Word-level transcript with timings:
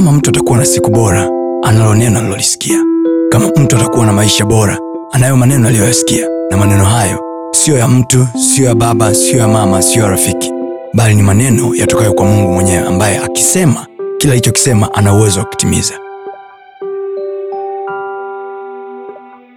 kama 0.00 0.12
mtu 0.12 0.30
atakuwa 0.30 0.58
na 0.58 0.64
siku 0.64 0.90
bora 0.90 1.28
analo 1.62 1.94
neno 1.94 2.18
alilolisikia 2.18 2.84
kama 3.30 3.48
mtu 3.48 3.76
atakuwa 3.76 4.06
na 4.06 4.12
maisha 4.12 4.44
bora 4.44 4.78
anayo 5.12 5.36
maneno 5.36 5.68
aliyoyasikia. 5.68 6.28
Na 6.50 6.56
maneno 6.56 6.84
hayo 6.84 7.20
siyo 7.52 7.78
ya 7.78 7.88
mtu 7.88 8.26
siyo 8.54 8.68
ya 8.68 8.74
baba 8.74 9.14
siyo 9.14 9.38
ya 9.38 9.48
mama 9.48 9.82
siyo 9.82 10.04
ya 10.04 10.10
rafiki. 10.10 10.52
Bali 10.94 11.14
ni 11.14 11.22
maneno 11.22 11.74
yatokayo 11.74 12.12
kwa 12.14 12.24
mungu 12.26 12.52
mwenyewe 12.52 12.86
ambaye 12.86 13.18
akisema 13.18 13.86
kila 14.18 14.32
alichokisema 14.32 14.94
ana 14.94 15.14
uwezo 15.14 15.38
wa 15.40 15.46
kutimiza. 15.46 15.94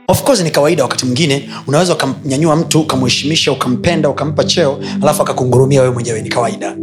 Of 0.07 0.23
course 0.23 0.41
ni 0.41 0.51
kawaida 0.51 0.83
wakati 0.83 1.05
mwingine 1.05 1.49
unaweza 1.67 1.93
ukamnyanyua 1.93 2.55
mtu 2.55 2.79
ukamheshimisha 2.81 3.51
ukampenda 3.51 4.09
ukampa 4.09 4.43
cheo 4.43 4.79
alafu 5.01 5.21
akakungurumia 5.21 5.81
wewe 5.81 5.93
mwenyewe 5.93 6.21
ni 6.21 6.29
kawaida 6.29 6.75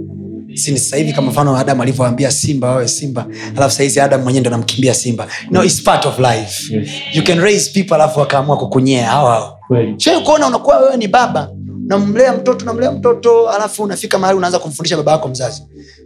si 0.54 0.72
ni 0.72 0.78
sasa 0.78 0.96
hivi 0.96 1.12
kama 1.12 1.30
mfano 1.30 1.56
adam 1.56 1.80
alivyoambia 1.80 2.30
simba 2.30 2.68
wawe 2.68 2.88
simba 2.88 3.26
alafu 3.56 3.74
sahizi 3.74 4.00
adam 4.00 4.22
mwenyewe 4.22 4.40
ndo 4.40 4.50
namkimbia 4.50 4.94
simba. 4.94 5.26
No, 5.50 5.64
it's 5.64 5.82
part 5.82 6.06
of 6.06 6.18
life. 6.18 6.74
Yes. 6.76 6.88
you 7.14 7.24
can 7.24 7.40
raise 7.40 7.70
people 7.72 7.94
alafu 7.94 8.20
wakaamua 8.20 8.56
kukunyea 8.58 9.10
hao 9.10 9.26
hao. 9.28 9.58
Kuona 10.24 10.46
unakuwa 10.46 10.78
wewe 10.78 10.96
ni 10.96 11.08
baba 11.08 11.50
unamlea 11.84 12.32
mtoto 12.32 12.64
unamlea 12.64 12.92
mtoto 12.92 13.48
alafu 13.50 13.82
unafika 13.82 14.18
mahali 14.18 14.38
unaanza 14.38 14.58
kumfundisha 14.58 14.96
baba 14.96 15.12
yako 15.12 15.28
mzazi. 15.28 15.62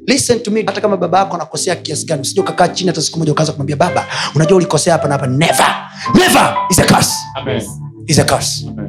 Listen 0.07 0.41
to 0.41 0.51
me 0.51 0.62
hata 0.67 0.81
kama 0.81 0.97
baba 0.97 1.19
yako 1.19 1.34
anakosea 1.34 1.77
kiasi 1.77 2.06
gani 2.06 2.23
usije 2.23 2.41
ukakaa 2.41 2.69
chini 2.69 2.89
hata 2.91 3.03
siku 3.03 3.19
moja 3.19 3.33
ukaanza 3.33 3.53
kumwambia 3.53 3.77
baba 3.77 4.06
unajua 4.34 4.56
ulikosea 4.56 4.92
hapa 4.92 5.09
na 5.09 5.15
hapa. 5.15 5.27
Never. 5.27 5.67
Never 6.15 6.56
is 6.70 6.79
a 6.79 6.84
curse. 6.87 7.12
Amen. 7.34 7.62
is 8.06 8.19
a 8.19 8.25
curse. 8.25 8.67
Amen. 8.69 8.84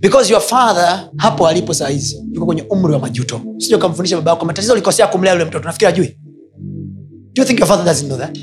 Because 0.00 0.32
your 0.32 0.42
father 0.42 1.08
hapo 1.16 1.48
alipo 1.48 1.74
saa 1.74 1.88
hizi 1.88 2.24
yuko 2.32 2.46
kwenye 2.46 2.62
umri 2.70 2.92
wa 2.92 2.98
majuto. 2.98 3.40
Sija 3.58 3.76
ukamfundisha 3.76 4.20
baba 4.20 4.44
matatizo 4.44 4.72
ulikosea 4.72 5.06
kumlea 5.06 5.32
yule 5.32 5.44
mtoto. 5.44 5.64
Nafikiri 5.64 5.88
ajui 5.88 6.16
do 7.34 7.42
you 7.42 7.44
think 7.46 7.58
your 7.60 7.68
father 7.68 7.84
doesn't 7.84 8.06
know 8.08 8.18
that? 8.18 8.38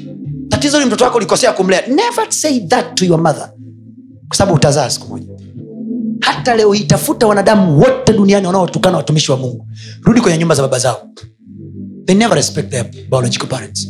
Tatizo 0.49 0.77
yule 0.77 0.85
mtoto 0.85 1.03
wako 1.03 1.17
ulikosea 1.17 1.51
kumlea. 1.53 1.87
Never 1.87 2.25
say 2.31 2.59
that 2.67 2.95
to 2.95 3.05
your 3.05 3.21
mother. 3.21 3.51
Kwa 4.27 4.37
sababu 4.37 4.55
utazaa 4.57 4.89
siku 4.89 5.07
moja. 5.07 5.27
Hata 6.21 6.55
leo 6.55 6.75
itafuta 6.75 7.27
wanadamu 7.27 7.79
wote 7.79 8.13
duniani 8.13 8.47
wanaotukana 8.47 8.97
watumishi 8.97 9.31
wa 9.31 9.37
mungu. 9.37 9.67
Rudi 10.01 10.21
kwenye 10.21 10.37
nyumba 10.37 10.55
za 10.55 10.61
baba 10.61 10.79
zao. 10.79 11.09
They 12.05 12.15
never 12.15 12.35
respect 12.37 12.69
their 12.69 12.85
biological 13.09 13.47
parents. 13.47 13.87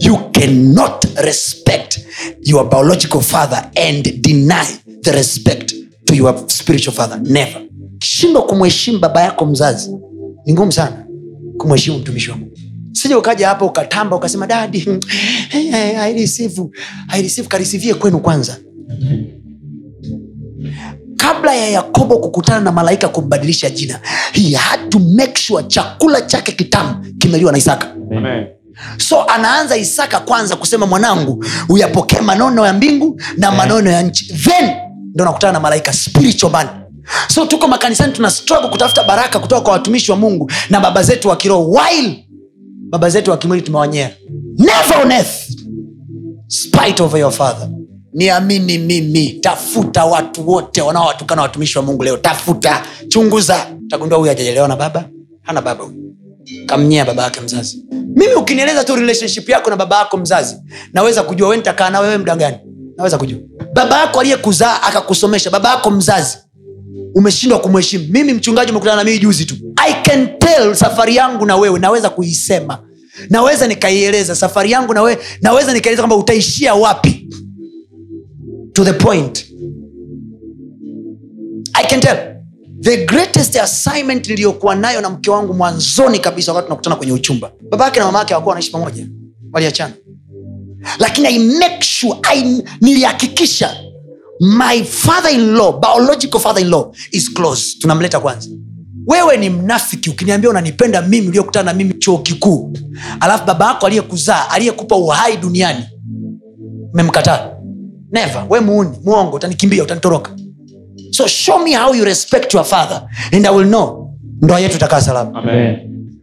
You 0.00 0.16
cannot 0.32 1.04
respect 1.16 1.98
your 2.42 2.68
biological 2.70 3.20
father 3.20 3.70
and 3.88 4.22
deny 4.22 4.66
the 5.02 5.12
respect 5.12 5.74
to 6.08 6.14
your 6.16 6.34
spiritual 6.48 6.94
father. 6.94 7.20
Never. 7.22 7.60
Kishindwa 7.98 8.42
kumheshimu 8.46 8.98
baba 8.98 9.22
yako 9.22 9.46
mzazi 9.46 9.90
ni 10.46 10.52
ngumu 10.52 10.72
sana 10.72 11.04
kumheshimu 11.58 11.98
mtumishi 11.98 12.30
wa 12.30 12.36
mungu 12.36 12.56
sije 12.92 13.14
ukaja 13.14 13.48
hapa 13.48 13.64
ukatamba 13.64 14.16
ukasema 14.16 14.46
dadi 14.46 14.80
hmm, 14.80 15.00
I 16.00 16.12
receive, 17.22 17.48
karisivie 17.48 17.94
kwenu 17.94 18.20
kwanza. 18.20 18.56
Kabla 21.16 21.54
ya 21.54 21.68
yakobo 21.70 22.18
kukutana 22.18 22.60
na 22.60 22.72
malaika 22.72 23.08
kumbadilisha 23.08 23.70
jina 23.70 24.00
he 24.32 24.54
had 24.56 24.88
to 24.88 24.98
make 24.98 25.40
sure 25.40 25.62
chakula 25.64 26.20
chake 26.22 26.52
kitamu 26.52 27.06
kimeliwa 27.18 27.52
na 27.52 27.58
isaka. 27.58 27.94
Amen. 28.16 28.46
so 28.96 29.22
anaanza 29.24 29.76
isaka 29.76 30.20
kwanza 30.20 30.56
kusema 30.56 30.86
mwanangu 30.86 31.44
uyapokee 31.68 32.20
manono 32.20 32.66
ya 32.66 32.72
mbingu 32.72 33.20
na 33.36 33.52
manono 33.52 33.90
ya 33.90 34.02
nchi. 34.02 34.34
Then 34.34 34.87
ndo 35.18 35.24
nakutana 35.24 35.52
na 35.52 35.60
malaika 35.60 35.92
spiritual 35.92 36.52
man. 36.52 36.68
So 37.28 37.46
tuko 37.46 37.68
makanisani 37.68 38.12
tuna 38.12 38.30
struggle 38.30 38.68
kutafuta 38.70 39.04
baraka 39.04 39.38
kutoka 39.38 39.60
kwa 39.60 39.72
watumishi 39.72 40.10
wa 40.10 40.16
mungu 40.16 40.50
na 40.70 40.80
baba 40.80 41.02
zetu 41.02 41.28
wa 41.28 41.36
kiroho. 41.36 41.70
While 41.70 42.24
baba 42.90 43.10
zetu 43.10 43.30
wa 43.30 43.36
kimwili 43.36 43.62
tumewanyea. 43.62 44.10
Never 44.58 44.98
on 45.02 45.12
earth 45.12 45.50
spite 46.46 47.02
over 47.02 47.20
your 47.20 47.32
father. 47.32 47.68
Niamini 48.14 48.78
mimi 48.78 49.30
tafuta 49.32 50.04
watu 50.04 50.48
wote 50.50 50.82
wanaowatukana 50.82 51.42
watumishi 51.42 51.78
wa 51.78 51.84
mungu 51.84 52.02
leo. 52.04 52.16
Tafuta 52.16 52.82
chunguza. 53.08 53.66
Tagundua 53.88 54.18
huyu 54.18 54.30
ajajelewa 54.30 54.68
na 54.68 54.76
baba 54.76 55.04
hana 55.42 55.62
baba 55.62 55.84
huyu. 55.84 56.14
Kamnyea 56.66 57.04
baba 57.04 57.22
yake 57.22 57.40
mzazi. 57.40 57.84
Mimi 58.16 58.34
ukinieleza 58.34 58.84
tu 58.84 58.96
relationship 58.96 59.48
yako 59.48 59.70
na 59.70 59.76
baba 59.76 59.98
yako 59.98 60.16
mzazi 60.16 60.56
naweza 60.92 61.22
kujua 61.22 61.48
we 61.48 61.56
nitakaa 61.56 61.90
na 61.90 62.00
wewe 62.00 62.18
mda 62.18 62.36
gani? 62.36 62.56
Naweza 62.96 63.18
kujua 63.18 63.38
baba 63.78 64.00
yako 64.00 64.20
aliyekuzaa 64.20 64.82
akakusomesha 64.82 65.50
baba 65.50 65.68
yako 65.70 65.90
mzazi 65.90 66.38
umeshindwa 67.14 67.58
kumheshimu. 67.58 68.04
Mimi 68.10 68.32
mchungaji 68.32 68.70
umekutana 68.70 68.96
na 68.96 69.04
mii 69.10 69.18
juzi 69.18 69.44
tu. 69.44 69.54
I 69.76 69.92
can 70.02 70.38
tell 70.38 70.74
safari 70.74 71.16
yangu 71.16 71.46
na 71.46 71.56
wewe 71.56 71.78
naweza 71.78 72.10
kuisema. 72.10 72.78
Naweza 73.30 73.66
nikaieleza 73.68 74.34
safari 74.34 74.70
yangu 74.70 74.94
na 74.94 75.02
wewe 75.02 75.18
naweza 75.42 75.72
nikaeleza 75.72 76.02
kwamba 76.02 76.16
utaishia 76.16 76.74
wapi. 76.74 77.28
To 78.72 78.84
the 78.84 78.92
point. 78.92 79.46
I 81.72 81.84
can 81.86 82.00
tell. 82.00 82.16
The 82.80 83.04
greatest 83.06 83.56
assignment 83.56 84.28
niliyokuwa 84.28 84.74
nayo 84.74 85.00
na 85.00 85.10
mke 85.10 85.30
wangu 85.30 85.54
mwanzoni 85.54 86.18
kabisa 86.18 86.52
wakati 86.52 86.66
tunakutana 86.66 86.96
kwenye 86.96 87.12
uchumba. 87.12 87.52
Baba 87.70 87.84
yake 87.84 87.98
na 88.00 88.06
mama 88.06 88.18
yake 88.18 88.34
hawakuwa 88.34 88.52
wanaishi 88.52 88.72
pamoja. 88.72 89.06
Waliachana 89.52 89.92
lakini 90.98 91.28
i 91.28 91.38
make 91.38 91.82
sure 91.82 92.18
I, 92.22 92.62
nilihakikisha 92.80 93.76
my 94.40 94.84
father 94.84 95.32
in 95.32 95.54
law 95.54 95.80
biological 95.80 96.40
father 96.40 96.62
in 96.62 96.68
law 96.70 96.92
is 97.12 97.32
close. 97.34 97.78
Tunamleta 97.78 98.20
kwanza. 98.20 98.48
Wewe 99.06 99.36
ni 99.36 99.50
mnafiki 99.50 100.10
ukiniambia 100.10 100.50
unanipenda 100.50 101.02
mimi 101.02 101.28
uliokutana 101.28 101.64
na 101.72 101.78
mimi 101.78 101.94
chuo 101.94 102.18
kikuu 102.18 102.72
alafu 103.20 103.46
baba 103.46 103.66
yako 103.66 103.86
aliyekuzaa 103.86 104.48
aliyekupa 104.50 104.96
uhai 104.96 105.36
duniani 105.36 105.84
memkataa 106.94 107.50
neva 108.12 108.46
we 108.50 108.60
muuni 108.60 108.90
muongo 109.04 109.36
utanikimbia 109.36 109.82
utanitoroka. 109.82 110.30
So 111.10 111.26
show 111.26 111.58
me 111.58 111.76
how 111.76 111.94
you 111.94 112.04
respect 112.04 112.54
your 112.54 112.64
father 112.64 113.02
and 113.32 113.46
i 113.46 113.54
will 113.56 113.66
know 113.68 114.10
ndoa 114.42 114.60
yetu 114.60 114.76
itakaa 114.76 115.00
salama. 115.00 115.42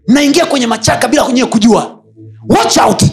Naingia 0.07 0.45
kwenye 0.45 0.67
machaka 0.67 1.07
bila 1.07 1.23
kwenyewe 1.23 1.47
kujua. 1.49 1.99
Watch 2.49 2.77
out 2.77 3.03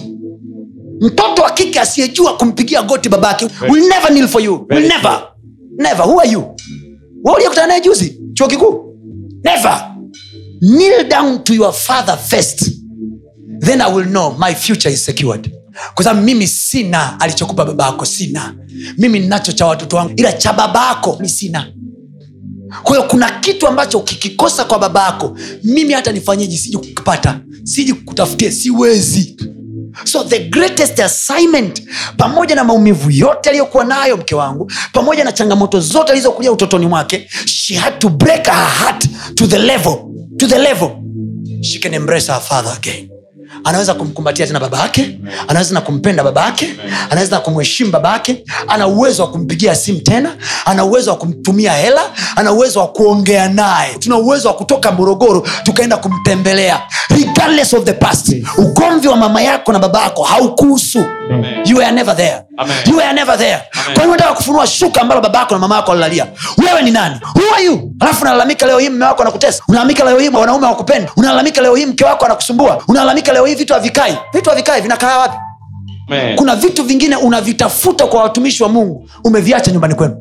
mtoto 1.02 1.42
wa 1.42 1.50
kike 1.50 1.80
asiyejua 1.80 2.36
kumpigia 2.36 2.82
goti 2.82 3.08
babake 3.08 3.48
will 3.70 3.88
never 3.88 4.08
kneel 4.10 4.28
for 4.28 4.42
you. 4.42 4.66
will 4.70 4.88
never. 4.88 5.22
never. 5.78 6.06
Who 6.06 6.20
are 6.20 6.30
you? 6.30 6.40
Wewe 7.24 7.34
uliyekutana 7.36 7.66
naye 7.66 7.80
juzi 7.80 8.20
chuo 8.34 8.48
kikuu? 8.48 8.96
Never. 9.44 9.88
Kneel 10.60 11.08
down 11.08 11.44
to 11.44 11.54
your 11.54 11.72
father 11.72 12.18
first. 12.18 12.70
Then 13.60 13.80
i 13.80 13.92
will 13.94 14.06
know 14.06 14.36
my 14.38 14.54
future 14.54 14.94
is 14.94 15.04
secured. 15.04 15.50
Kwa 15.94 16.04
sababu 16.04 16.26
mimi 16.26 16.46
sina 16.46 17.20
alichokupa 17.20 17.64
baba 17.64 17.84
yako 17.86 18.04
sina. 18.06 18.54
Mimi 18.98 19.18
ninacho 19.20 19.52
cha 19.52 19.66
watoto 19.66 19.96
wangu 19.96 20.12
ila 20.16 20.32
cha 20.32 20.52
baba 20.52 20.86
yako 20.88 21.18
mi 21.20 21.28
sina. 21.28 21.72
Kwa 22.82 22.96
hiyo 22.96 23.08
kuna 23.08 23.30
kitu 23.30 23.66
ambacho 23.68 23.98
ukikikosa 23.98 24.64
kwa 24.64 24.78
baba 24.78 25.04
yako 25.04 25.36
mimi 25.64 25.92
hata 25.92 26.12
nifanyeji 26.12 26.58
siji 26.58 26.76
kukipata 26.76 27.40
siji 27.64 27.92
kutafutia 27.94 28.52
siwezi 28.52 29.36
so 30.04 30.24
the 30.24 30.38
greatest 30.38 31.00
assignment 31.00 31.82
pamoja 32.16 32.54
na 32.54 32.64
maumivu 32.64 33.10
yote 33.10 33.48
aliyokuwa 33.48 33.84
nayo 33.84 34.16
mke 34.16 34.34
wangu 34.34 34.72
pamoja 34.92 35.24
na 35.24 35.32
changamoto 35.32 35.80
zote 35.80 36.12
alizokulia 36.12 36.52
utotoni 36.52 36.86
mwake 36.86 37.28
she 37.44 37.74
had 37.74 37.98
to 37.98 38.08
break 38.08 38.46
her 38.46 38.68
heart 38.80 39.08
to 39.34 39.46
the 39.46 39.58
level 39.58 39.96
to 40.38 40.46
the 40.46 40.58
level. 40.58 40.90
She 41.62 41.78
can 41.78 41.94
embrace 41.94 42.32
her 42.32 42.40
father 42.40 42.72
again 42.72 43.08
anaweza 43.64 43.94
kumkumbatia 43.94 44.46
tena 44.46 44.60
baba 44.60 44.78
yake 44.78 45.18
anaweza 45.48 45.74
na 45.74 45.80
kumpenda 45.80 46.24
baba 46.24 46.44
yake 46.44 46.74
anaweza 47.10 47.36
na 47.36 47.40
kumheshimu 47.42 47.90
baba 47.90 48.12
yake 48.12 48.44
ana 48.68 48.86
uwezo 48.86 49.22
wa 49.22 49.30
kumpigia 49.30 49.74
simu 49.74 50.00
tena 50.00 50.34
ana 50.64 50.84
uwezo 50.84 51.10
wa 51.10 51.16
kumtumia 51.16 51.72
hela 51.72 52.00
ana 52.36 52.52
uwezo 52.52 52.80
wa 52.80 52.88
kuongea 52.88 53.48
naye. 53.48 53.94
Tuna 53.98 54.16
uwezo 54.16 54.48
wa 54.48 54.54
kutoka 54.54 54.92
morogoro 54.92 55.46
tukaenda 55.62 55.96
kumtembelea. 55.96 56.82
Regardless 57.10 57.74
of 57.74 57.84
the 57.84 57.92
past 57.92 58.34
ugomvi 58.58 59.08
wa 59.08 59.16
mama 59.16 59.42
yako 59.42 59.72
na 59.72 59.78
baba 59.78 60.02
yako 60.02 60.22
haukuhusu. 60.22 61.04
You 61.66 61.82
are 61.82 61.92
never 61.92 62.16
there. 62.16 62.42
You 62.86 62.96
were 62.96 63.12
never 63.12 63.38
there. 63.38 63.58
Kwa 63.94 64.02
hiyo 64.02 64.16
nataka 64.16 64.32
kufunua 64.34 64.66
shuka 64.66 65.00
ambalo 65.00 65.20
baba 65.20 65.38
yako 65.38 65.54
na 65.54 65.60
mama 65.60 65.76
yako 65.76 65.92
alilalia 65.92 66.26
wewe 66.66 66.82
ni 66.82 66.90
nani? 66.90 67.16
Who 67.36 67.54
are 67.54 67.64
you? 67.64 67.92
Alafu 68.00 68.22
unalalamika 68.22 68.66
leo 68.66 68.78
hii 68.78 68.88
mme 68.88 69.04
wako 69.04 69.22
anakutesa. 69.22 69.62
Unalalamika 69.68 70.04
leo 70.04 70.18
hii 70.18 70.28
wanaume 70.28 70.66
wakupendi 70.66 71.08
unalalamika 71.16 71.60
leo 71.60 71.74
hii 71.74 71.86
mke 71.86 72.04
wako 72.04 72.24
anakusumbua. 72.24 72.82
Unalalamika 72.88 73.32
leo 73.32 73.46
hii 73.46 73.54
vitu 73.54 73.72
havikai. 73.74 74.18
Vitu 74.34 74.50
havikai 74.50 74.80
vinakaa 74.80 75.18
wapi? 75.18 75.36
Amen. 76.08 76.36
kuna 76.36 76.56
vitu 76.56 76.82
vingine 76.82 77.16
unavitafuta 77.16 78.06
kwa 78.06 78.22
watumishi 78.22 78.62
wa 78.62 78.68
mungu 78.68 79.08
umeviacha 79.24 79.70
nyumbani 79.70 79.94
kwenu. 79.94 80.16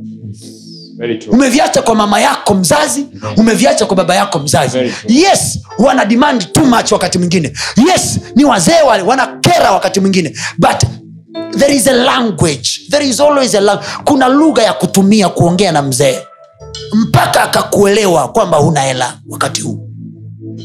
Umeviacha 1.32 1.82
kwa 1.82 1.96
mama 1.96 2.20
yako 2.22 2.54
mzazi 2.54 3.06
umeviacha 3.38 3.86
kwa 3.86 3.96
baba 3.96 4.16
yako 4.16 4.40
mzazi. 4.40 4.78
Yes 5.08 5.60
wana 5.78 6.06
demand 6.06 6.52
too 6.52 6.66
much 6.66 6.92
wakati 6.92 7.18
mwingine. 7.18 7.54
Yes 7.88 8.20
ni 8.36 8.46
wazee 8.46 8.82
wale 8.88 9.04
wanakera 9.04 9.72
wakati 9.72 10.00
mwingine. 10.00 10.34
But 10.58 10.84
there 11.58 11.76
is 11.76 11.88
a 11.88 11.94
language. 11.94 12.88
There 12.90 13.06
is 13.10 13.20
always 13.20 13.56
a 13.56 13.62
language. 13.62 13.90
kuna 14.06 14.28
lugha 14.28 14.64
ya 14.64 14.74
kutumia 14.74 15.30
kuongea 15.30 15.72
na 15.72 15.82
mzee. 15.82 16.20
Mpaka 16.94 17.44
akakuelewa 17.44 18.28
kwamba 18.28 18.58
huna 18.58 18.82
hela 18.82 19.14
wakati 19.30 19.62
huu. 19.62 19.88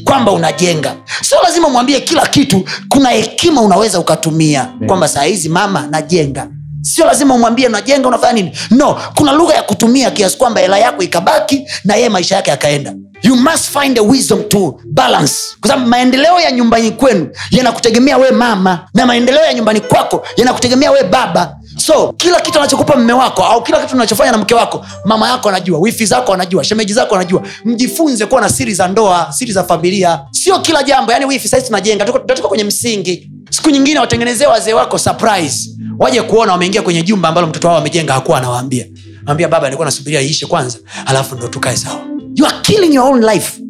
Kwamba 0.03 0.31
unajenga. 0.31 0.95
Sio 1.21 1.37
lazima 1.43 1.69
mwambie 1.69 1.99
kila 2.01 2.25
kitu 2.27 2.63
kuna 2.89 3.09
hekima 3.09 3.61
unaweza 3.61 3.99
ukatumia. 3.99 4.73
Kwamba 4.87 5.07
saa 5.07 5.23
hizi 5.23 5.49
mama 5.49 5.87
najenga 5.87 6.47
sio 6.87 7.05
lazima 7.05 7.33
umwambie 7.33 7.67
unajenga 7.67 8.07
unafanya 8.07 8.33
nini? 8.33 8.51
No. 8.71 8.99
Kuna 9.15 9.31
lugha 9.31 9.53
ya 9.55 9.63
kutumia 9.63 10.11
kiasi 10.11 10.37
kwamba 10.37 10.61
hela 10.61 10.77
yako 10.77 11.03
ikabaki 11.03 11.67
na 11.85 11.95
yeye 11.95 12.09
maisha 12.09 12.35
yake 12.35 12.49
yakaenda. 12.49 12.93
You 13.23 13.35
must 13.35 13.79
find 13.79 13.97
a 13.97 14.01
wisdom 14.01 14.43
to 14.49 14.79
balance. 14.85 15.33
Kwa 15.61 15.69
sababu 15.69 15.89
maendeleo 15.89 16.39
ya 16.39 16.51
nyumbani 16.51 16.91
kwenu 16.91 17.29
yanakutegemea 17.51 18.17
we 18.17 18.31
mama 18.31 18.87
na 18.93 19.05
maendeleo 19.05 19.45
ya 19.45 19.53
nyumbani 19.53 19.79
kwako 19.81 20.25
yanakutegemea 20.37 20.91
we 20.91 21.03
baba. 21.03 21.55
So 21.77 22.13
kila 22.17 22.41
kitu 22.41 22.59
anachokupa 22.59 22.95
mme 22.95 23.13
wako 23.13 23.43
au 23.43 23.63
kila 23.63 23.79
kitu 23.81 23.95
unachofanya 23.95 24.31
na 24.31 24.37
mke 24.37 24.55
wako 24.55 24.85
mama 25.05 25.29
yako 25.29 25.49
anajua 25.49 25.79
wifi 25.79 26.05
zako 26.05 26.33
anajua 26.33 26.63
shemeji 26.63 26.93
zako 26.93 27.15
anajua. 27.15 27.41
Mjifunze 27.65 28.25
kuwa 28.25 28.41
na 28.41 28.49
siri 28.49 28.73
za 28.73 28.87
ndoa 28.87 29.27
siri 29.33 29.51
za 29.51 29.63
familia. 29.63 30.19
Sio 30.31 30.59
kila 30.59 30.83
jambo 30.83 31.11
yani 31.11 31.25
wifi 31.25 31.47
sahii 31.47 31.63
tunajenga 31.63 32.05
tuko 32.05 32.47
kwenye 32.47 32.63
msingi. 32.63 33.31
Siku 33.49 33.69
nyingine 33.69 33.99
watengenezee 33.99 34.45
wazee 34.45 34.73
wako 34.73 34.97
surprise 34.97 35.69
waje 35.99 36.21
kuona 36.21 36.51
wameingia 36.51 36.81
kwenye 36.81 37.03
jumba 37.03 37.29
ambalo 37.29 37.47
mtoto 37.47 37.67
wao 37.67 37.77
amejenga 37.77 38.13
hakuwa 38.13 38.37
anawaambia. 38.37 38.85
Ambia 39.25 39.47
baba 39.47 39.67
alikuwa 39.67 39.85
nasubiria 39.85 40.21
iishe 40.21 40.45
kwanza 40.45 40.77
alafu 41.05 41.35
ndo 41.35 41.47
tukae 41.47 41.75
sawa. 41.77 41.99
You 42.35 42.45
are 42.45 42.55
killing 42.61 42.95
your 42.95 43.07
own 43.09 43.23
life. 43.25 43.61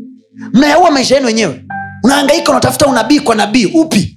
Mnayaua 0.53 0.91
maisha 0.91 1.15
yenu 1.15 1.27
wenyewe. 1.27 1.63
Unaangaika 2.03 2.51
unatafuta 2.51 2.85
unabii 2.87 3.19
kwa 3.19 3.35
nabii. 3.35 3.65
Upi? 3.65 4.15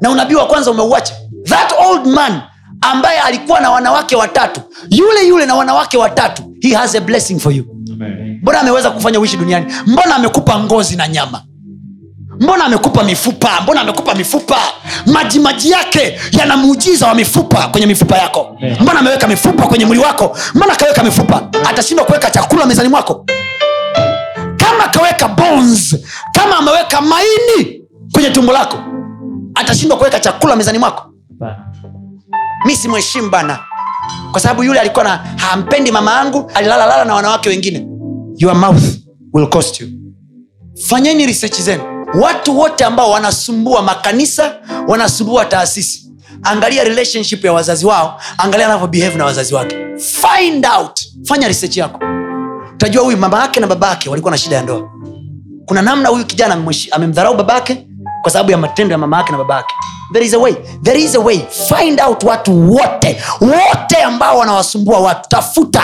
Na 0.00 0.10
unabii 0.10 0.34
wa 0.34 0.46
kwanza 0.46 0.70
umeuacha. 0.70 1.14
That 1.44 1.72
old 1.86 2.06
man 2.06 2.40
ambaye 2.80 3.18
alikuwa 3.20 3.60
na 3.60 3.70
wanawake 3.70 4.16
watatu 4.16 4.60
yule 4.90 5.28
yule 5.28 5.46
na 5.46 5.54
wanawake 5.54 5.98
watatu 5.98 6.42
he 6.60 6.74
has 6.74 6.94
a 6.94 7.00
blessing 7.00 7.38
for 7.40 7.52
you. 7.52 7.64
Mbona 8.42 8.60
ameweza 8.60 8.90
kufanya 8.90 9.20
uishi 9.20 9.36
duniani? 9.36 9.72
Mbona 9.86 10.14
amekupa 10.16 10.60
ngozi 10.60 10.96
na 10.96 11.08
nyama 11.08 11.42
mbona 12.40 12.64
amekupa 12.64 13.04
mifupa? 13.04 13.60
Mbona 13.62 13.80
amekupa 13.80 14.14
mifupa? 14.14 14.56
Maji 15.06 15.38
maji 15.40 15.70
yake 15.70 16.20
yana 16.32 16.56
muujiza 16.56 17.06
wa 17.06 17.14
mifupa 17.14 17.68
kwenye 17.68 17.86
mifupa 17.86 18.16
yako. 18.18 18.56
Mbona 18.80 18.98
ameweka 19.00 19.26
mifupa 19.28 19.66
kwenye 19.66 19.86
mwili 19.86 20.02
wako? 20.02 20.36
Mbona 20.54 20.72
akaweka 20.72 21.02
mifupa? 21.02 21.48
Atashindwa 21.70 22.06
kuweka 22.06 22.30
chakula 22.30 22.66
mezani 22.66 22.88
mwako. 22.88 23.26
Kama 24.56 24.84
akaweka 24.84 25.28
bones 25.28 25.96
kama 26.32 26.56
ameweka 26.56 27.00
maini 27.00 27.82
kwenye 28.12 28.30
tumbo 28.30 28.52
lako 28.52 28.78
atashindwa 29.54 29.98
kuweka 29.98 30.20
chakula 30.20 30.56
mezani 30.56 30.78
mwako. 30.78 31.02
Mi 32.66 32.76
simheshimu 32.76 33.30
bana. 33.30 33.58
Kwa 34.32 34.40
sababu 34.40 34.64
yule 34.64 34.80
alikuwa 34.80 35.04
na 35.04 35.16
hampendi 35.36 35.92
mama 35.92 36.12
yangu 36.12 36.50
alilalalala 36.54 37.04
na 37.04 37.14
wanawake 37.14 37.48
wengine. 37.48 37.86
Your 38.36 38.54
mouth 38.56 38.82
will 39.32 39.48
cost 39.48 39.80
you. 39.80 39.88
Fanyeni 40.88 41.26
research 41.26 41.60
zenu 41.60 41.82
watu 42.22 42.58
wote 42.58 42.84
ambao 42.84 43.10
wanasumbua 43.10 43.82
makanisa 43.82 44.54
wanasumbua 44.88 45.44
taasisi. 45.44 46.02
Angalia 46.42 46.84
relationship 46.84 47.44
ya 47.44 47.52
wazazi 47.52 47.86
wao 47.86 48.20
angalia 48.38 48.66
anavyobehave 48.66 49.16
na 49.18 49.24
wazazi 49.24 49.54
wake. 49.54 49.76
Find 49.98 50.66
out. 50.78 51.00
Fanya 51.28 51.48
research 51.48 51.76
yako. 51.76 52.00
Utajua 52.74 53.02
huyu 53.04 53.16
mama 53.16 53.40
yake 53.40 53.60
na 53.60 53.66
baba 53.66 53.88
yake 53.88 54.08
walikuwa 54.10 54.30
na 54.30 54.38
shida 54.38 54.56
ya 54.56 54.62
ndoa. 54.62 54.90
Kuna 55.66 55.82
namna 55.82 56.08
huyu 56.08 56.24
kijana 56.26 56.64
amemdharau 56.90 57.34
baba 57.36 57.54
yake 57.54 57.86
kwa 58.22 58.30
sababu 58.30 58.50
ya 58.50 58.58
matendo 58.58 58.92
ya 58.92 58.98
mama 58.98 59.16
yake 59.16 59.32
na 59.32 59.38
baba 59.38 59.54
yake. 59.56 59.74
There 60.12 60.26
is 60.26 60.34
a 60.34 60.38
way. 60.38 60.54
There 60.82 61.00
is 61.00 61.14
a 61.14 61.20
way. 61.20 61.40
Find 61.78 62.00
out 62.00 62.24
watu 62.24 62.72
wote 62.72 63.22
wote 63.40 63.96
ambao 64.04 64.38
wanawasumbua 64.38 65.00
watu. 65.00 65.28
Tafuta. 65.28 65.82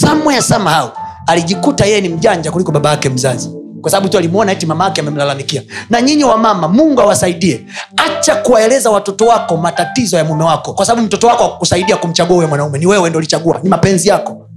Somewhere 0.00 0.42
somehow. 0.42 0.88
Alijikuta 1.26 1.86
yeye 1.86 2.00
ni 2.00 2.08
mjanja 2.08 2.50
kuliko 2.52 2.72
baba 2.72 2.90
yake 2.90 3.08
mzazi 3.08 3.55
kwa 3.86 3.90
sababu 3.90 4.08
tu 4.08 4.18
alimwona 4.18 4.52
eti 4.52 4.66
mama 4.66 4.84
yake 4.84 5.00
amemlalamikia. 5.00 5.62
Na 5.90 6.00
nyinyi 6.02 6.24
wamama 6.24 6.68
mungu 6.68 7.00
awasaidie. 7.00 7.66
Acha 7.96 8.34
kuwaeleza 8.36 8.90
watoto 8.90 9.26
wako 9.26 9.56
matatizo 9.56 10.16
ya 10.16 10.24
mume 10.24 10.44
wako. 10.44 10.72
Kwa 10.72 10.86
sababu 10.86 11.06
mtoto 11.06 11.26
wako 11.26 11.44
akusaidia 11.44 11.96
kumchagua 11.96 12.36
huyo 12.36 12.48
mwanaume. 12.48 12.78
Ni 12.78 12.86
wewe 12.86 13.10
ndo 13.10 13.18
ulichagua. 13.18 13.60
Ni 13.62 13.68
mapenzi 13.68 14.08
yako. 14.08 14.48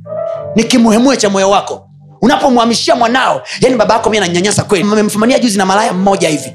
Ni 0.55 0.63
kimuhemue 0.63 1.17
cha 1.17 1.29
moyo 1.29 1.49
wako. 1.49 1.89
Unapomhamishia 2.21 2.95
mwanao 2.95 3.41
yani 3.61 3.75
baba 3.75 3.93
yako 3.93 4.09
mi 4.09 4.17
ananyanyasa 4.17 4.63
kweli. 4.63 4.83
Amemfumania 4.91 5.39
juzi 5.39 5.57
na 5.57 5.65
malaya 5.65 5.93
mmoja 5.93 6.29
hivi. 6.29 6.53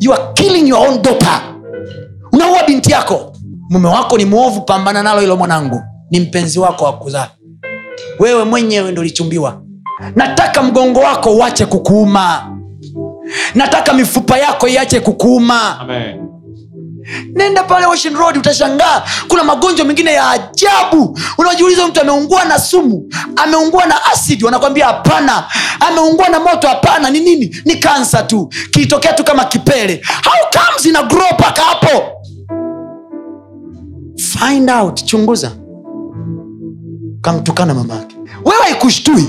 You 0.00 0.12
are 0.14 0.22
killing 0.34 0.68
your 0.68 0.88
own 0.88 1.02
daughter. 1.02 1.40
Unaua 2.32 2.62
binti 2.66 2.92
yako. 2.92 3.32
Mume 3.70 3.88
wako 3.88 4.16
ni 4.18 4.24
mwovu 4.24 4.60
pambana 4.60 5.02
nalo 5.02 5.20
hilo 5.20 5.36
mwanangu. 5.36 5.82
Ni 6.10 6.20
mpenzi 6.20 6.58
wako 6.58 6.84
wa 6.84 6.92
kuzaa. 6.92 7.28
Wewe 8.18 8.44
mwenyewe 8.44 8.92
ndo 8.92 9.02
lichumbiwa 9.02 9.63
nataka 10.16 10.62
mgongo 10.62 11.00
wako 11.00 11.30
uache 11.36 11.66
kukuuma. 11.66 12.56
Nataka 13.54 13.92
mifupa 13.92 14.38
yako 14.38 14.68
iache 14.68 15.00
kukuuma. 15.00 15.80
Amen. 15.80 16.20
nenda 17.34 17.62
pale 17.64 17.86
ocean 17.86 18.14
road 18.16 18.36
utashangaa. 18.38 19.02
Kuna 19.28 19.44
magonjwa 19.44 19.86
mengine 19.86 20.12
ya 20.12 20.30
ajabu. 20.30 21.18
Unajiuliza 21.38 21.86
mtu 21.88 22.00
ameungua 22.00 22.44
na 22.44 22.58
sumu 22.58 23.08
ameungua 23.36 23.86
na 23.86 24.04
asid 24.12 24.42
wanakwambia 24.44 24.86
hapana. 24.86 25.44
Ameungua 25.80 26.28
na 26.28 26.40
moto 26.40 26.68
hapana. 26.68 27.10
Ni 27.10 27.20
nini? 27.20 27.56
Ni 27.64 27.76
kansa 27.76 28.22
tu. 28.22 28.48
Kilitokea 28.70 29.12
tu 29.12 29.24
kama 29.24 29.44
kipele. 29.44 30.02
How 30.24 30.62
comes 30.62 30.86
ina 30.86 31.02
grow 31.02 31.26
mpaka 31.34 31.62
hapo? 31.62 32.02
Find 34.16 34.70
out. 34.70 35.04
Chunguza. 35.04 35.52
Kamtukana 37.20 37.74
mamake. 37.74 38.16
Wewe 38.44 38.62
haikushtui 38.62 39.26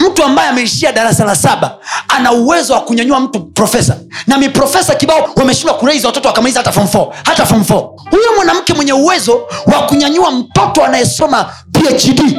mtu 0.00 0.24
ambaye 0.24 0.48
ameishia 0.48 0.92
darasa 0.92 1.24
la 1.24 1.36
saba 1.36 1.76
ana 2.08 2.32
uwezo 2.32 2.72
wa 2.74 2.80
kunyanyua 2.80 3.20
mtu 3.20 3.40
profesa 3.40 3.96
na 4.26 4.38
miprofesa 4.38 4.94
kibao 4.94 5.30
wameshindwa 5.36 5.74
kureiza 5.74 6.08
watoto 6.08 6.28
wakamaliza 6.28 6.60
hata 6.60 6.72
form 6.72 6.86
4 6.86 7.08
hata 7.24 7.46
form 7.46 7.62
4 7.62 7.74
huyo 8.10 8.28
mwanamke 8.36 8.74
mwenye 8.74 8.92
uwezo 8.92 9.40
wa 9.66 9.82
kunyanyua 9.86 10.30
mtoto 10.30 10.84
anayesoma 10.84 11.44
phd 11.72 12.38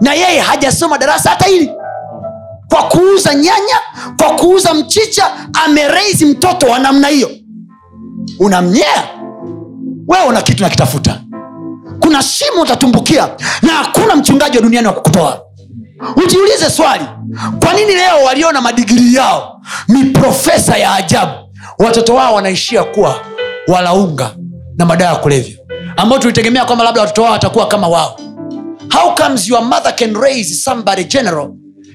na 0.00 0.14
yeye 0.14 0.40
hajasoma 0.40 0.98
darasa 0.98 1.30
hata 1.30 1.44
hili. 1.44 1.70
Kwa 2.68 2.82
kuuza 2.82 3.34
nyanya 3.34 3.78
kwa 4.18 4.30
kuuza 4.36 4.74
mchicha 4.74 5.30
amereizi 5.64 6.24
mtoto 6.26 6.66
wa 6.66 6.78
namna 6.78 7.08
hiyo. 7.08 7.30
Unamnyea? 8.38 9.08
Wewe 10.08 10.24
una 10.26 10.42
kitu 10.42 10.62
nakitafuta 10.62 11.20
kuna 12.00 12.22
shimo 12.22 12.62
utatumbukia 12.62 13.28
na 13.62 13.72
hakuna 13.72 14.16
mchungaji 14.16 14.56
wa 14.56 14.62
duniani 14.62 14.86
wa 14.86 14.92
kukutoa 14.92 15.43
ujiulize 16.16 16.70
swali 16.70 17.04
kwa 17.64 17.72
nini 17.72 17.94
leo 17.94 18.22
waliona 18.24 18.60
madigirii 18.60 19.14
yao 19.14 19.60
ni 19.88 20.04
profesa 20.04 20.76
ya 20.76 20.94
ajabu? 20.94 21.32
Watoto 21.78 22.14
wao 22.14 22.34
wanaishia 22.34 22.84
kuwa 22.84 23.20
walaunga 23.68 24.30
na 24.78 24.84
madawa 24.86 25.12
ya 25.12 25.18
kulevya 25.18 25.56
ambao 25.96 26.18
tulitegemea 26.18 26.64
kwamba 26.64 26.84
labda 26.84 27.00
watoto 27.00 27.22
wao 27.22 27.32
watakuwa 27.32 27.68
kama 27.68 27.88
wao. 27.88 28.20
How 28.92 29.14
comes 29.14 29.48
your 29.48 29.62
mother 29.62 29.96
can 29.96 30.14
raise 30.20 30.54
somebody 30.54 31.04
general 31.04 31.50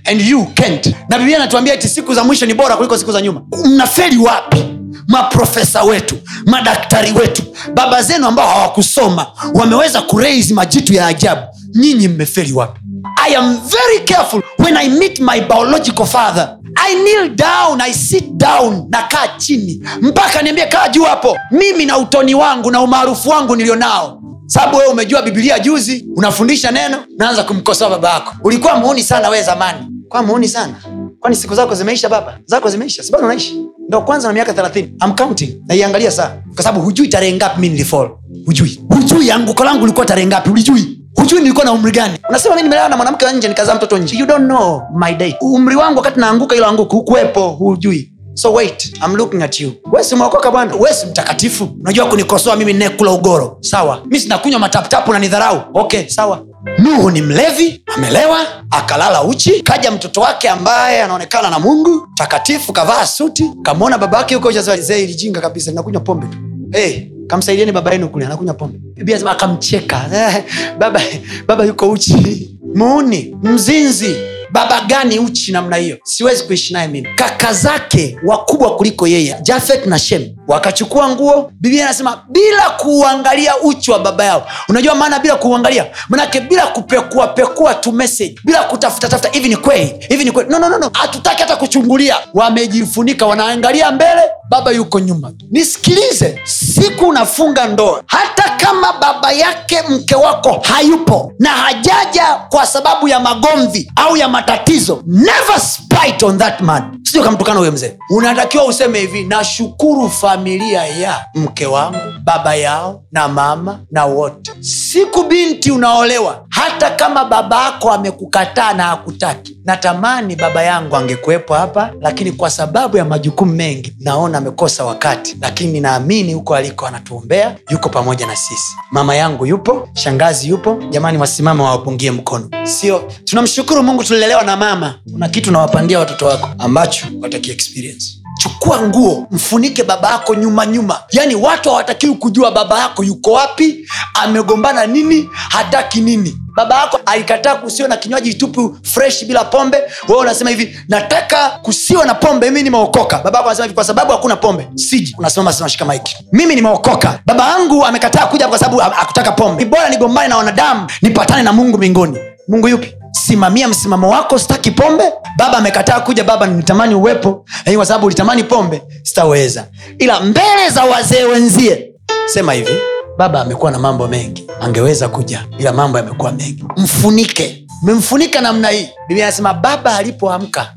and 0.06 0.22
you 0.22 0.46
can't? 0.46 0.96
Na 1.10 1.18
biblia 1.18 1.38
anatuambia 1.38 1.78
ti 1.78 1.88
siku 1.88 2.14
za 2.14 2.24
mwisho 2.24 2.46
ni 2.46 2.54
bora 2.54 2.76
kuliko 2.76 2.98
siku 2.98 3.12
za 3.12 3.22
nyuma. 3.22 3.42
Mnaferi 3.66 4.18
wapi? 4.18 4.66
Maprofesa 5.08 5.84
wetu 5.84 6.16
madaktari 6.46 7.12
wetu 7.12 7.44
baba 7.74 8.02
zenu 8.02 8.28
ambao 8.28 8.48
hawakusoma 8.48 9.28
wameweza 9.54 10.02
kureisi 10.02 10.54
majitu 10.54 10.94
ya 10.94 11.08
ajabu. 11.08 11.42
Nyinyi 11.76 12.08
mmeferi 12.08 12.54
wapi 12.54 12.80
i 13.28 13.36
am 13.36 13.58
very 13.62 14.00
careful 14.06 14.42
when 14.60 14.78
i 14.78 14.90
meet 14.90 15.20
my 15.20 15.42
biological 15.42 16.06
father. 16.06 16.60
I 16.76 16.96
kneel 16.96 17.36
down 17.36 17.82
i 17.82 17.92
sit 17.94 18.24
down 18.38 18.88
nakaa 18.90 19.28
chini. 19.38 19.82
Mpaka 20.02 20.42
niambie 20.42 20.66
kaa 20.66 20.90
juu 20.90 21.04
hapo. 21.04 21.38
Mimi 21.52 21.86
na 21.86 21.98
utoni 21.98 22.36
wangu 22.36 22.72
na 22.72 22.82
umaarufu 22.82 23.30
wangu 23.30 23.56
nilionao. 23.56 24.22
Sababu 24.46 24.78
wewe 24.78 24.90
umejua 24.92 25.22
bibilia 25.22 25.60
juzi 25.60 26.06
unafundisha 26.16 26.72
neno 26.72 26.98
naanza 27.18 27.44
kumkosoa 27.44 27.90
baba 27.90 28.10
yako. 28.14 28.34
Ulikuwa 28.44 28.76
muuni 28.78 29.04
sana 29.04 29.30
wee 29.30 29.42
zamani. 29.42 29.80
Kwa 30.10 30.24
muuni 30.24 30.48
sana. 30.48 30.74
Kwani 31.20 31.36
siku 31.36 31.56
zako 31.56 31.76
zimeisha 31.76 32.10
baba? 32.10 32.38
Zako 32.46 32.70
zimeisha. 32.70 33.04
Sibado 33.04 33.26
unaishi? 33.26 33.66
Ndo 33.88 34.02
kwanza 34.02 34.28
na 34.28 34.34
miaka 34.34 34.54
thelathini. 34.54 34.94
I'm 35.06 35.36
naiangalia 35.68 36.12
saa. 36.12 36.32
Kwa 36.56 36.64
sababu 36.64 36.82
hujui 36.86 37.08
tarehe 37.08 37.34
ngapi 37.34 37.62
mi 37.62 37.70
nilifol 37.70 38.10
hujui. 38.46 38.82
Hujui. 38.90 39.32
Anguko 39.32 39.64
langu 39.64 39.84
ulikuwa 39.84 40.06
tarehe 40.06 40.28
ngapi? 40.28 40.50
Ulijui 40.50 40.99
hujui 41.20 41.40
nilikuwa 41.42 41.66
na 41.66 41.72
umri 41.72 41.92
gani. 41.92 42.18
Unasema 42.30 42.56
mi 42.56 42.62
nimelala 42.64 42.90
na 42.90 42.96
mwanamke 42.96 43.26
wa 43.26 43.32
nje 43.32 43.48
nikazaa 43.48 43.76
mtoto 43.76 43.98
nje. 43.98 44.18
You 44.18 44.26
don't 44.26 44.46
know 44.46 44.82
my 44.96 45.14
day. 45.16 45.36
Umri 45.42 45.76
wangu 45.76 45.98
wakati 45.98 46.20
naanguka 46.20 46.56
ilo 46.56 46.66
anguka 46.68 46.92
hukuwepo 46.98 47.50
hujui. 47.50 48.12
So 48.34 48.54
wait 48.54 48.94
I'm 49.06 49.16
looking 49.16 49.44
at 49.44 49.60
you. 49.60 49.72
Wesi 49.92 50.16
umeokoka 50.16 50.52
bwana. 50.52 50.76
Wesi 50.76 51.06
mtakatifu. 51.06 51.70
Unajua 51.82 52.06
kunikosoa 52.06 52.56
mimi 52.56 52.74
ninayekula 52.74 53.12
ugoro. 53.12 53.58
Sawa. 53.62 54.02
Mi 54.06 54.20
sinakunywa 54.20 54.60
mataputapu 54.60 55.14
na 55.14 55.20
nidharau. 55.20 55.62
Okay 55.74 56.08
sawa. 56.08 56.46
Nuhu 56.78 57.12
ni 57.12 57.22
mlevi 57.22 57.84
amelewa 57.96 58.38
akalala 58.72 59.24
uchi 59.24 59.62
kaja 59.62 59.92
mtoto 59.92 60.22
wake 60.22 60.50
ambaye 60.50 61.04
anaonekana 61.04 61.50
na 61.50 61.60
mungu 61.60 62.08
takatifu 62.16 62.74
kavaa 62.74 63.06
suti 63.06 63.52
kamwona 63.64 63.98
baba 63.98 64.18
yake 64.18 64.36
huko 64.36 64.52
zee 64.52 65.04
ilijinga 65.04 65.42
kabisa 65.42 65.72
linakunywa 65.72 66.02
pombe. 66.02 66.28
Tu 66.28 66.38
hey, 66.72 67.02
kamsaidieni 67.34 67.72
baba 67.72 67.92
yenu 67.92 68.10
kule 68.10 68.26
anakunywa 68.26 68.54
pombe. 68.54 68.80
Bibi 68.96 69.12
anasema 69.14 69.32
akamcheka. 69.32 70.06
"Eh, 70.14 70.44
baba 70.78 71.02
baba 71.48 71.66
yuko 71.66 71.90
uchi. 71.90 72.50
Muuni 72.76 73.36
mzinzi. 73.44 74.16
Baba 74.52 74.82
gani 74.82 75.20
uchi 75.20 75.52
namna 75.52 75.76
hiyo? 75.76 75.98
Siwezi 76.04 76.44
kuishi 76.44 76.74
naye 76.74 76.88
mimi. 76.88 77.08
Kaka 77.16 77.54
zake 77.54 78.18
wakubwa 78.26 78.76
kuliko 78.76 79.08
yeye 79.08 79.36
jafet 79.42 79.86
na 79.86 80.00
shem 80.00 80.36
wakachukua 80.48 81.10
nguo. 81.10 81.52
Biblia 81.60 81.86
anasema 81.86 82.24
bila 82.30 82.70
kuuangalia 82.70 83.58
uchi 83.58 83.92
wa 83.92 84.00
baba 84.00 84.24
yao. 84.26 84.48
Unajua 84.70 84.96
maana 84.96 85.20
bila 85.20 85.36
kuuangalia? 85.36 85.86
Manake 86.10 86.42
bila 86.42 86.68
kupekuapekua 86.68 87.74
tu 87.74 87.92
message 87.92 88.36
bila 88.46 88.64
kutafuta 88.64 89.10
tafuta 89.10 89.30
hivi 89.30 89.50
ni 89.50 89.56
kweli? 89.58 89.96
Hivi 90.10 90.26
ni 90.26 90.32
kweli? 90.32 90.50
No, 90.50 90.60
no, 90.60 90.70
no, 90.70 90.78
no. 90.78 90.90
hatutaki 90.94 91.42
hata 91.42 91.56
kuchungulia. 91.56 92.16
Wamejifunika 92.34 93.26
wanaangalia 93.26 93.92
mbele 93.92 94.22
baba 94.50 94.72
yuko 94.72 95.00
nyuma 95.00 95.32
nisikilize 95.52 96.40
siku 96.44 97.06
unafunga 97.08 97.68
ndoa 97.68 98.04
hata 98.06 98.44
kama 98.66 98.94
baba 98.94 99.32
yake 99.32 99.82
mke 99.90 100.16
wako 100.16 100.60
hayupo 100.64 101.34
na 101.40 101.50
hajaja 101.50 102.36
kwa 102.50 102.66
sababu 102.66 103.08
ya 103.08 103.20
magomvi 103.20 103.92
au 103.96 104.18
ya 104.18 104.28
matatizo 104.28 105.04
never 105.08 105.60
spite 105.60 106.26
on 106.26 106.38
that 106.38 106.62
man 106.62 106.99
sio 107.12 107.24
kamtukana 107.24 107.60
huyo 107.60 107.72
mzee. 107.72 107.98
Unatakiwa 108.10 108.66
useme 108.66 109.00
hivi 109.00 109.24
nashukuru 109.24 110.10
familia 110.10 110.86
ya 110.86 111.26
mke 111.36 111.66
wangu 111.66 111.98
baba 112.24 112.56
yao 112.56 113.02
na 113.12 113.28
mama 113.28 113.80
na 113.92 114.06
wote. 114.06 114.52
Siku 114.60 115.24
binti 115.24 115.72
unaolewa 115.72 116.46
hata 116.50 116.90
kama 116.92 117.26
baba 117.26 117.64
yako 117.66 117.92
amekukataa 117.92 118.74
na 118.74 118.84
hakutaki 118.84 119.58
natamani 119.66 120.36
baba 120.36 120.64
yangu 120.64 120.96
angekuwepo 120.96 121.54
hapa 121.54 121.92
lakini 122.02 122.32
kwa 122.32 122.50
sababu 122.50 122.98
ya 122.98 123.06
majukumu 123.06 123.54
mengi 123.54 123.96
naona 124.00 124.38
amekosa 124.38 124.86
wakati 124.86 125.38
lakini 125.42 125.80
naamini 125.82 126.34
huko 126.34 126.56
aliko 126.56 126.88
anatuombea 126.88 127.56
yuko 127.70 127.90
pamoja 127.90 128.28
na 128.28 128.36
sisi. 128.36 128.72
Mama 128.92 129.16
yangu 129.16 129.46
yupo 129.46 129.90
shangazi 129.94 130.50
yupo 130.50 130.78
jamani 130.90 131.18
wasimama 131.18 131.64
wawapungie 131.64 132.12
mkono. 132.12 132.50
Sio 132.64 133.04
tunamshukuru 133.26 133.84
mungu 133.84 134.04
tulilelewa 134.04 134.44
na 134.44 134.58
mama. 134.58 134.96
Kuna 135.12 135.30
kitu 135.30 135.52
nawapandia 135.52 136.00
watoto 136.00 136.26
wako. 136.26 136.50
Ambacho 136.58 136.99
wataki 137.22 137.52
experience. 137.52 138.06
Chukua 138.40 138.82
nguo 138.82 139.28
mfunike 139.32 139.84
baba 139.84 140.12
yako 140.12 140.36
nyuma 140.36 140.66
nyuma. 140.66 141.00
Yaani 141.12 141.36
watu 141.36 141.70
hawatakiwi 141.70 142.16
kujua 142.16 142.52
baba 142.52 142.80
yako 142.80 143.04
yuko 143.04 143.32
wapi 143.32 143.88
amegombana 144.14 144.86
nini 144.86 145.30
hataki 145.50 146.02
nini. 146.02 146.38
Baba 146.56 146.76
yako 146.82 147.00
alikataa 147.06 147.56
kusio 147.56 147.88
na 147.88 147.98
kinywaji 147.98 148.34
tupu 148.34 148.78
fresh 148.84 149.26
bila 149.26 149.44
pombe. 149.44 149.78
Wewe 150.08 150.22
unasema 150.22 150.50
hivi 150.50 150.80
nataka 150.88 151.50
kusio 151.50 152.06
na 152.06 152.14
pombe 152.14 152.50
mimi 152.50 152.64
nimeokoka. 152.64 153.18
Baba 153.18 153.38
yako 153.38 153.50
anasema 153.50 153.66
hivi 153.66 153.76
kwa 153.76 153.84
sababu 153.84 154.12
hakuna 154.12 154.36
pombe. 154.36 154.68
Siji 154.76 155.16
unasimama 155.18 155.54
sinashika 155.54 155.86
maiki 155.86 156.16
mimi 156.32 156.56
nimeokoka. 156.56 157.20
Baba 157.26 157.48
yangu 157.50 157.86
amekataa 157.86 158.26
kuja 158.26 158.48
kwa 158.48 158.60
sababu 158.60 158.82
akutaka 158.82 159.32
pombe. 159.32 159.66
Bora 159.66 159.90
nigombane 159.90 160.28
na 160.28 160.38
wanadamu 160.38 160.88
nipatane 161.02 161.44
na 161.44 161.54
mungu 161.54 161.78
mbinguni. 161.78 162.18
Mungu 162.48 162.68
yupi 162.68 162.94
simamia 163.12 163.68
msimamo 163.68 164.10
wako 164.10 164.40
sitaki 164.40 164.72
pombe. 164.72 165.04
Baba 165.38 165.58
amekataa 165.58 166.00
kuja 166.00 166.24
baba 166.24 166.48
nitamani 166.48 166.96
uwepo. 166.96 167.46
Lakini 167.58 167.76
kwa 167.76 167.86
sababu 167.86 168.06
ulitamani 168.06 168.44
pombe 168.44 168.82
sitaweza. 169.04 169.68
Ila 170.00 170.20
mbele 170.20 170.70
za 170.74 170.84
wazee 170.84 171.24
wenzie. 171.24 171.92
Sema 172.26 172.54
hivi 172.54 172.72
baba 173.18 173.42
amekuwa 173.42 173.72
na 173.72 173.80
mambo 173.80 174.08
mengi. 174.08 174.48
Angeweza 174.62 175.08
kuja 175.10 175.46
ila 175.60 175.74
mambo 175.74 175.98
yamekuwa 175.98 176.32
mengi. 176.32 176.64
Mfunike. 176.78 177.66
Memfunika 177.84 178.42
namna 178.42 178.70
hii. 178.70 178.90
Biblia 179.08 179.26
anasema 179.28 179.54
baba 179.54 179.96
alipoamka 179.98 180.76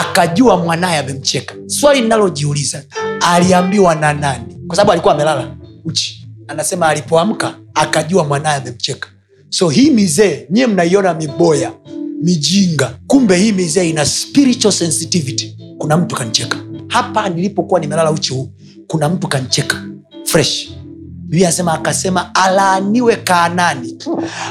akajua 0.00 0.56
mwanaye 0.56 0.98
amemcheka. 0.98 1.54
Swali 1.66 2.00
linalojiuliza 2.00 2.82
aliambiwa 3.20 3.94
na 3.94 4.12
nani? 4.12 4.58
Kwa 4.66 4.76
sababu 4.76 4.92
alikuwa 4.92 5.14
amelala 5.14 5.48
uchi. 5.84 6.28
Anasema 6.48 6.88
alipoamka 6.88 7.54
akajua 7.74 8.24
mwanaye 8.24 8.56
amemcheka 8.56 9.08
so 9.48 9.68
hii 9.68 9.90
mizee 9.90 10.46
nyie 10.50 10.66
mnaiona 10.66 11.14
miboya 11.14 11.72
mijinga 12.22 12.94
kumbe 13.06 13.36
hii 13.36 13.52
mizee 13.52 13.88
ina 13.90 14.06
spiritual 14.06 14.72
sensitivity. 14.72 15.56
Kuna 15.78 15.96
mtu 15.96 16.14
kancheka 16.16 16.56
hapa 16.88 17.28
nilipokuwa 17.28 17.80
nimelala 17.80 18.10
uchi 18.10 18.32
huu 18.32 18.48
kuna 18.86 19.08
mtu 19.08 19.28
kancheka 19.28 19.76
fresh. 20.24 20.68
Biblia 21.06 21.48
anasema 21.48 21.72
akasema 21.74 22.34
alaaniwe 22.34 23.16
kaanani. 23.16 23.98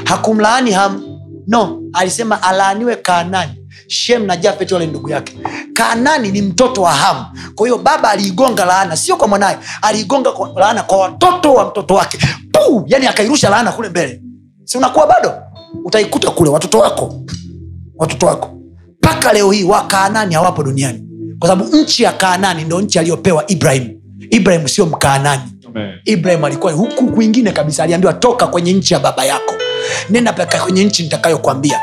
Hakumlaani 0.06 0.72
ham 0.72 1.04
no 1.48 1.82
alisema 1.94 2.44
alaaniwe 2.44 2.96
kaanani. 2.96 3.52
Shem 3.88 4.26
na 4.26 4.38
jafet 4.38 4.72
wale 4.72 4.86
ndugu 4.88 5.10
yake. 5.10 5.38
Kanani 5.74 6.32
ni 6.32 6.42
mtoto 6.42 6.82
wa 6.82 6.92
hamu. 6.94 7.26
Kwa 7.56 7.68
hiyo 7.68 7.78
baba 7.78 8.10
aliigonga 8.10 8.66
laana 8.66 8.98
sio 8.98 9.16
kwa 9.16 9.28
mwanaye 9.28 9.58
aliigonga 9.82 10.30
laana 10.56 10.84
kwa 10.84 10.98
watoto 10.98 11.54
wa 11.54 11.70
mtoto 11.70 11.94
wake. 11.94 12.18
Puu! 12.52 12.84
yani 12.88 13.08
akairusha 13.08 13.50
laana 13.50 13.72
kule 13.72 13.90
mbele 13.90 14.22
si 14.66 14.78
unakuwa 14.78 15.08
bado 15.08 15.34
utaikuta 15.86 16.32
kule 16.32 16.50
watoto 16.50 16.80
wako. 16.80 17.16
Watoto 17.98 18.26
wako. 18.26 18.50
Mpaka 19.04 19.34
leo 19.34 19.52
hii 19.52 19.64
wakaanani 19.64 20.36
hawapo 20.36 20.64
duniani. 20.64 21.04
Kwa 21.40 21.50
sababu 21.50 21.78
nchi 21.78 22.04
ya 22.04 22.12
kaanani 22.12 22.64
ndo 22.64 22.82
nchi 22.82 23.00
aliyopewa 23.00 23.44
ibrahim. 23.48 23.90
Ibrahim 24.30 24.68
sio 24.68 24.86
mkaanani. 24.86 25.42
Ibrahim 26.06 26.46
alikuwa 26.46 26.74
huku 26.74 27.08
kwingine 27.08 27.52
kabisa. 27.52 27.84
Aliambiwa 27.84 28.14
toka 28.14 28.48
kwenye 28.48 28.74
nchi 28.74 28.94
ya 28.94 29.00
baba 29.00 29.26
yako. 29.26 29.54
Nenda 30.10 30.34
peka 30.34 30.60
kwenye 30.60 30.84
nchi 30.84 31.04
nitakayokwambia 31.04 31.80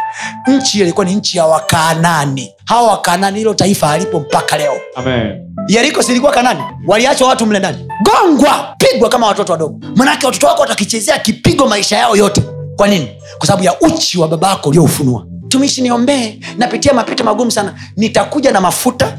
nchi 0.48 0.80
ilikuwa 0.80 1.06
ni 1.06 1.14
nchi 1.14 1.38
ya 1.38 1.46
wakaanani. 1.46 2.52
Hawa 2.64 2.90
wakaanani 2.90 3.38
hilo 3.38 3.54
taifa 3.54 3.86
halipo 3.88 4.20
mpaka 4.20 4.58
leo. 4.58 4.72
Amen. 4.94 5.48
yeriko 5.68 6.02
silikuwa 6.02 6.32
kanani 6.32 6.60
waliachwa 6.86 7.28
watu 7.28 7.46
mle 7.46 7.58
ndani. 7.58 7.88
Gongwa! 8.02 8.74
Pigwa 8.78 9.08
kama 9.08 9.26
watoto 9.26 9.52
wadogo. 9.52 9.80
Manake 9.96 10.26
watoto 10.26 10.46
wako 10.46 10.60
watakichezea 10.62 11.18
kipigo 11.18 11.66
maisha 11.68 11.96
yao 11.98 12.16
yote 12.16 12.42
kwa 12.82 12.88
nini? 12.88 13.08
Kwa 13.38 13.46
sababu 13.46 13.64
ya 13.64 13.80
uchi 13.80 14.18
wa 14.18 14.28
baba 14.28 14.48
yako 14.48 14.68
ulioufunua 14.68 15.26
tumishi 15.48 15.82
niombee. 15.82 16.38
Napitia 16.58 16.92
mapito 16.94 17.24
magumu 17.24 17.50
sana. 17.50 17.74
Nitakuja 17.96 18.52
na 18.52 18.60
mafuta 18.60 19.18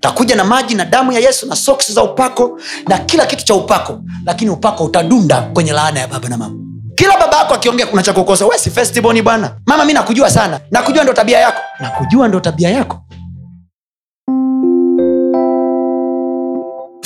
takuja 0.00 0.36
na 0.36 0.44
maji 0.44 0.74
na 0.74 0.84
damu 0.84 1.12
ya 1.12 1.20
yesu 1.20 1.46
na 1.46 1.56
soksi 1.56 1.92
za 1.92 2.02
upako 2.02 2.60
na 2.88 2.98
kila 2.98 3.26
kitu 3.26 3.44
cha 3.44 3.54
upako 3.54 4.00
lakini 4.26 4.50
upako 4.50 4.84
utadunda 4.84 5.40
kwenye 5.42 5.72
laana 5.72 6.00
ya 6.00 6.08
baba 6.08 6.28
na 6.28 6.36
mama. 6.36 6.56
Kila 6.94 7.18
baba 7.18 7.36
yako 7.38 7.54
akiongea 7.54 7.86
kuna 7.86 8.02
cha 8.02 8.12
kukosa. 8.12 8.46
We 8.46 8.58
festiboni 8.58 9.22
bwana. 9.22 9.50
Mama 9.66 9.84
mi 9.84 9.92
nakujua 9.92 10.30
sana. 10.30 10.60
Nakujua 10.70 11.04
ndo 11.04 11.12
tabia 11.12 11.38
yako. 11.38 11.60
Nakujua 11.80 12.28
ndo 12.28 12.40
tabia 12.40 12.70
yako 12.70 13.02